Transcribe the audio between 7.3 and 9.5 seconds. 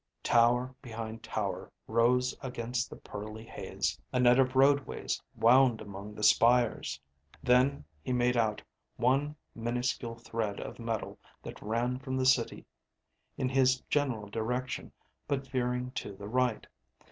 Then he made out one